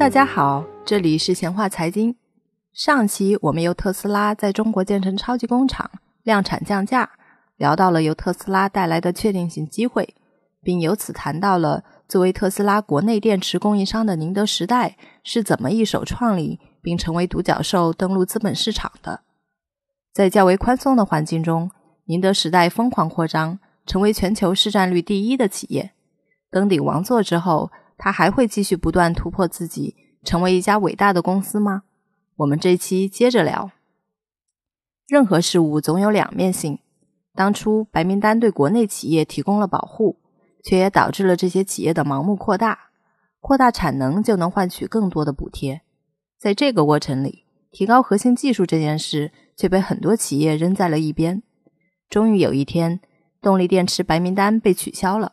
[0.00, 2.16] 大家好，这里是闲话财经。
[2.72, 5.90] 上期我们由特斯拉在中国建成超级工厂、
[6.22, 7.10] 量产降价，
[7.58, 10.14] 聊到了由特斯拉带来的确定性机会，
[10.62, 19.20] 并由此谈到了作为特斯拉国内电池供应商的宁德时代是怎么一手创立并成为独角兽登陆资本市场的。
[20.14, 21.70] 在较为宽松的环境中，
[22.06, 25.90] 宁德时代疯狂扩张，成为全球市占率第一的企业。
[26.50, 27.70] 登顶王座之后，
[28.02, 31.82] 他还会继续不断突破自己，成为一家伟大的公司吗？
[32.36, 33.70] 我们这期接着聊。
[35.06, 36.78] 任何事物总有两面性。
[37.34, 40.16] 当初白名单对国内企业提供了保护，
[40.64, 42.90] 却也导致了这些企业的盲目扩大。
[43.38, 45.82] 扩大产能就能换取更多的补贴，
[46.38, 51.42] 在这个过程里，提高核心技术这件事却被很多企业扔在了一边。
[52.08, 53.00] 终于有一天，
[53.42, 55.32] 动力电池白名单被取消了。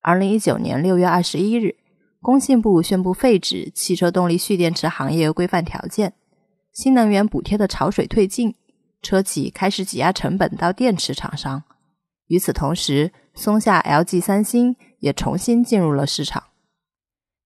[0.00, 1.76] 二零一九年六月二十一日，
[2.22, 6.14] 工信部宣布废止汽车动力蓄电池行业规范条件，
[6.72, 8.54] 新能源补贴的潮水退尽，
[9.02, 11.64] 车企开始挤压成本到电池厂商。
[12.28, 16.44] 与此同时，松下、LG、三星也重新进入了市场。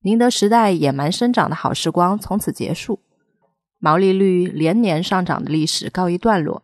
[0.03, 3.01] 宁德时代野蛮生长的好时光从此结束，
[3.79, 6.63] 毛利率连年上涨的历史告一段落。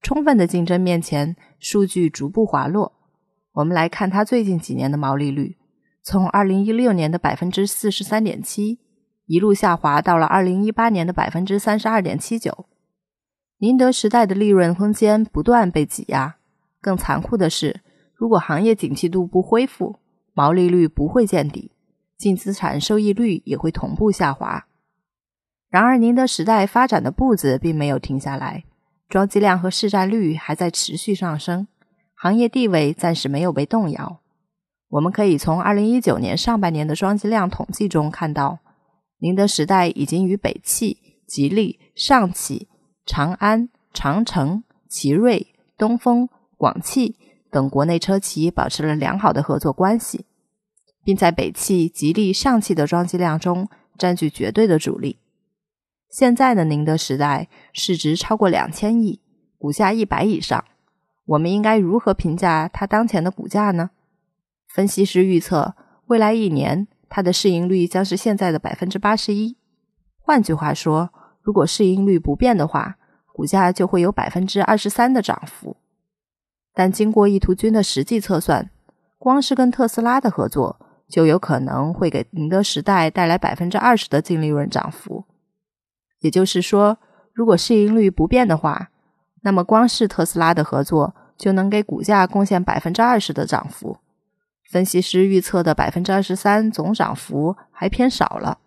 [0.00, 2.92] 充分的竞争面前，数据逐步滑落。
[3.54, 5.57] 我们来看它最近几年的毛利率，
[6.10, 8.78] 从二零一六年的百分之四十三点七，
[9.26, 12.64] 一路下滑到了二零一八年的百分之三十二点七九。
[13.58, 16.36] 宁德时代的利润空间不断被挤压。
[16.80, 17.82] 更残酷的是，
[18.14, 19.96] 如果行业景气度不恢复，
[20.32, 21.72] 毛利率不会见底，
[22.16, 24.66] 净资产收益率也会同步下滑。
[25.68, 28.64] 然而，宁德时代发展的步子并没有停下来，
[29.10, 31.68] 装机量和市占率还在持续上升。
[32.14, 34.22] 行业地位暂时没有被动摇。
[34.88, 38.60] 我们可以从二零一九年上半年的装机量统计中看到，
[39.18, 42.68] 宁德时代已经与北汽、吉利、上汽、
[43.04, 47.16] 长安、长城、奇瑞、东风、广汽
[47.50, 50.24] 等国内车企保持了良好的合作关系，
[51.04, 53.68] 并在北汽、吉利、上汽的装机量中
[53.98, 55.18] 占据绝对的主力。
[56.10, 59.20] 现在的宁德时代市值超过两千亿，
[59.58, 60.64] 股价一百以上。
[61.26, 63.90] 我们应该如何评价它当前的股价呢？
[64.68, 65.74] 分析师预测，
[66.06, 69.56] 未来一年它的市盈率将是现在的百分之八十一。
[70.20, 71.10] 换句话说，
[71.42, 72.98] 如果市盈率不变的话，
[73.32, 75.76] 股价就会有百分之二十三的涨幅。
[76.74, 78.70] 但经过意图君的实际测算，
[79.16, 85.24] 光是跟特斯拉的合作，就有可能会给宁德时代带来百分之二十的净利润涨幅。
[86.20, 86.98] 也就是说，
[87.32, 88.90] 如果市盈率不变的话，
[89.42, 93.98] 那么，光是特斯拉的合作就能给股价贡献百分之二十的涨幅。
[94.68, 98.58] 分析师预测的百分之二十三总涨幅还偏少了。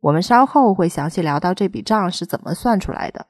[0.00, 3.26] 我们稍后会详细聊到这笔账是怎么算出来的。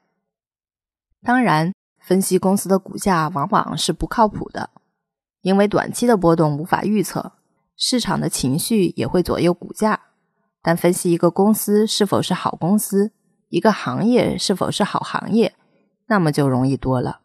[1.21, 4.69] 当然，分析公司的股价往往是不靠谱的，
[5.41, 7.33] 因为短期的波动无法预测，
[7.75, 9.99] 市场的情绪也会左右股价。
[10.61, 13.11] 但分析一个公司是否是好公司，
[13.49, 15.53] 一个行业是否是好行业。
[16.07, 17.21] 那么就容易多了。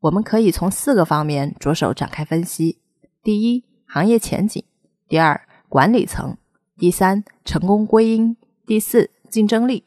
[0.00, 2.80] 我们可以从四个方面着手展开分析：
[3.22, 4.62] 第一，行业前景；
[5.08, 6.36] 第二，管理层；
[6.78, 9.84] 第三，成功归因；第四，竞争力。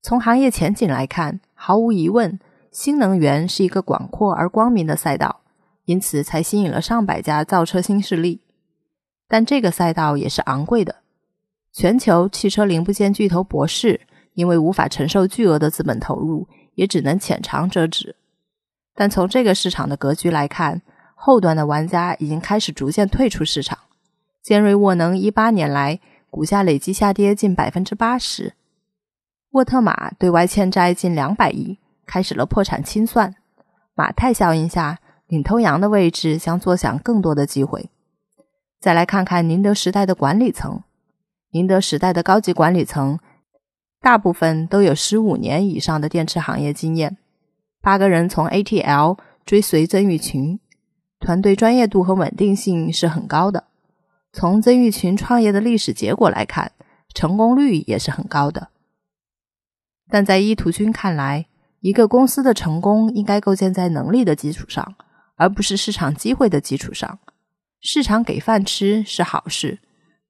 [0.00, 2.40] 从行业前景来看，毫无疑问，
[2.72, 5.42] 新能源是一个广阔而光明的赛道，
[5.84, 8.40] 因此才吸引了上百家造车新势力。
[9.28, 10.96] 但这个赛道也是昂贵的。
[11.72, 14.00] 全球汽车零部件巨头博世
[14.32, 16.48] 因为无法承受巨额的资本投入。
[16.76, 18.16] 也只能浅尝辄止，
[18.94, 20.80] 但从这个市场的格局来看，
[21.22, 23.78] 后端的玩家已经开始逐渐退出市场。
[24.42, 26.00] 尖锐沃能一八年来
[26.30, 28.54] 股价累计下跌近百分之八十，
[29.50, 33.34] 沃特玛对外欠债近两百亿，开始了破产清算。
[33.94, 37.90] 马太效应下，领头羊的位置将坐享更多的机会。
[38.80, 40.82] 再来看看宁德时代的管理层，
[41.50, 43.18] 宁德时代的高级管理层。
[44.00, 47.18] 大部分都有十五年以上的电池行业经验。
[47.82, 50.58] 八个人从 ATL 追随曾毓群，
[51.20, 53.64] 团队专业度和稳定性是很高的。
[54.32, 56.72] 从曾毓群创业的历史结果来看，
[57.14, 58.68] 成功率也是很高的。
[60.08, 61.46] 但在伊图君看来，
[61.80, 64.94] 一个公司的成功应该构建在能力的基础上，
[65.36, 67.20] 而不是市场机会的基础上。
[67.80, 69.78] 市场给饭吃是好事，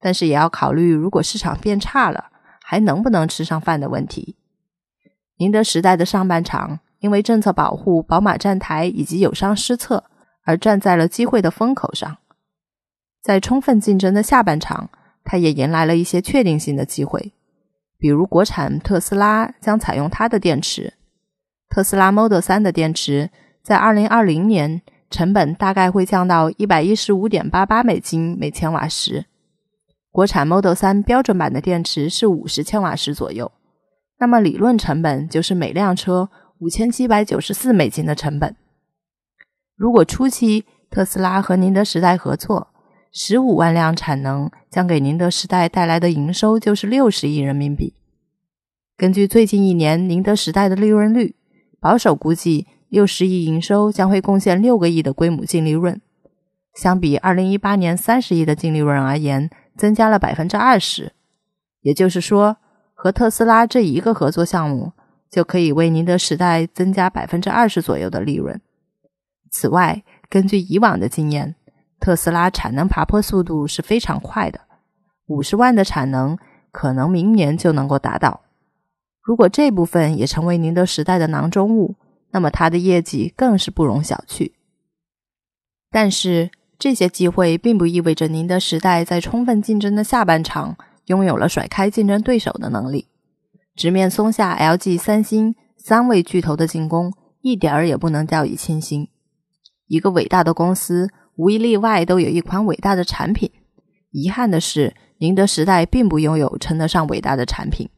[0.01, 2.27] 但是也要考虑，如果市场变差了。
[2.63, 4.37] 还能不能吃上饭的问题。
[5.39, 10.05] 宁德时代的上半场因为政策保护、宝马站台以及友商失策
[10.51, 12.19] 而站在了机会的风口上，
[13.23, 14.91] 在充分竞争的下半场，
[15.23, 17.33] 它也迎来了一些确定性的机会，
[17.97, 20.95] 比如国产特斯拉将采用它的电池。
[21.69, 23.31] 特斯拉 Model 3的电池
[23.63, 29.27] 在2020年成本大概会降到115.88美金每千瓦时，
[30.11, 33.53] 国产 Model 3标准版的电池是50千瓦时左右，
[34.19, 38.57] 那么理论成本就是每辆车5794美金的成本。
[39.81, 42.69] 如果初期特斯拉和宁德时代合作，
[43.11, 47.95] 十五万辆产能将给宁德时代带来的营收就是六十亿人民币。
[48.99, 51.35] 根据最近一年宁德时代的利润率，
[51.81, 55.99] 保守估计六十亿营收将会贡献六个亿的规模净利润，
[56.75, 59.49] 相比二零一八年三十亿的净利润而言，
[59.79, 61.15] 增加了百分之二十。
[61.81, 62.59] 也就是说，
[62.93, 64.93] 和特斯拉这一个合作项目
[65.31, 68.61] 就可以为宁德时代增加百分之二十左右的利润。
[69.51, 71.57] 此外，根据以往的经验，
[71.99, 74.61] 特斯拉产能爬坡速度是非常快的，
[75.27, 76.39] 五十万的产能
[76.71, 78.43] 可能明年就能够达到。
[79.23, 81.97] 如果这部分也成为宁德时代的囊中物，
[82.31, 84.53] 那么它的业绩更是不容小觑。
[85.91, 90.77] 但是，这些机会并不意味着宁德时代在充分竞争的下半场
[91.07, 93.09] 拥有了甩开竞争对手的能力。
[93.75, 97.13] 直面松下、LG、三星三位巨头的进攻，
[97.43, 99.09] 一点儿也不能掉以轻心。
[99.91, 103.51] 一个伟大的公司，无一例外都有一款伟大的产品。
[104.13, 107.91] 遗憾的是，宁德时代并不拥有称得上伟大的产品。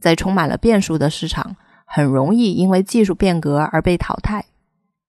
[0.00, 4.44] 在充满了变数的市场，很容易因为技术变革而被淘汰。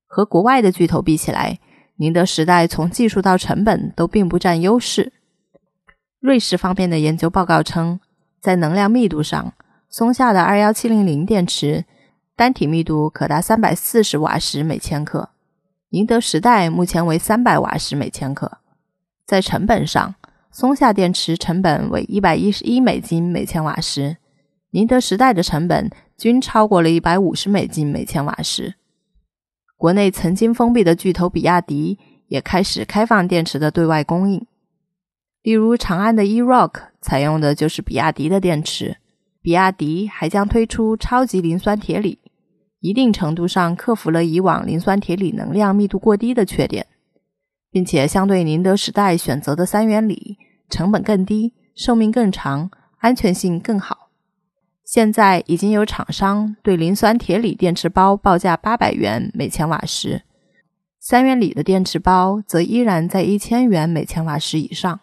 [0.07, 1.59] 和国外的巨头比起来，
[1.97, 5.13] 宁德时代从技术到成本都并不占优势。
[6.19, 7.99] 瑞士方面的研究报告称，
[8.41, 9.53] 在能量密度上，
[9.89, 11.85] 松下的二幺七零零电池
[12.35, 15.29] 单体密度可达三百四十瓦时每千克。
[15.95, 18.57] 宁德时代目前为三百瓦时每千克，
[19.25, 20.15] 在成本上，
[20.51, 24.17] 松下电池成本为一百一十一美金每千瓦时，
[24.71, 28.75] 宁德时代的成本均超过了一百五十美金每千瓦时。
[29.77, 34.45] 国内曾经封闭的巨头比亚迪也开始开放电池的对外供应，
[35.43, 38.97] 例如长安的 eRock 采用的就是比亚迪的电池，
[39.41, 42.19] 比亚迪还将推出超级磷酸铁锂。
[42.85, 46.85] 一定程度上克服了以往磷酸铁锂能量密度过低的缺点，
[47.71, 50.37] 并且相对宁德时代选择的三元锂，
[50.69, 54.09] 成本更低，寿命更长，安全性更好。
[54.83, 60.21] 现在已经有厂商对磷酸铁锂电池包报价八百元每千瓦时，
[60.99, 64.99] 三元锂的电池包则依然在一千元每千瓦时以上。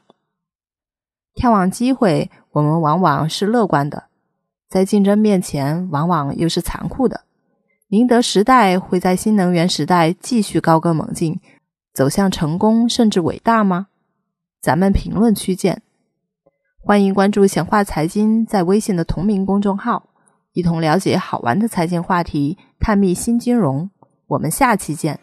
[1.35, 4.05] 眺望机会，我们往往是乐观的，
[4.69, 7.23] 在竞争面前，往往又是残酷的。
[7.93, 11.39] 宁德时代会在新能源时代继续高歌猛进，
[11.93, 13.89] 走向成功甚至伟大吗？
[14.63, 15.83] 咱们评论区见！
[16.81, 20.09] 欢迎关注显化财经在微信的同名公众号，
[20.55, 23.91] 一同了解好玩的财经话题，探秘新金融。
[24.27, 25.21] 我们下期见。